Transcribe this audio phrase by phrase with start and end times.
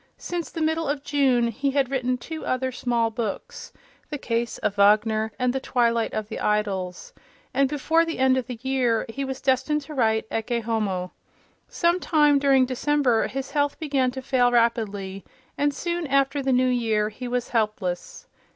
[0.17, 3.71] Since the middle of June he had written two other small books,
[4.09, 7.13] "The Case of Wagner" and "The Twilight of the Idols,"
[7.53, 11.11] and before the end of the year he was destined to write "Ecce Homo."
[11.67, 15.23] Some time during December his health began to fail rapidly,
[15.55, 18.25] and soon after the New Year he was helpless.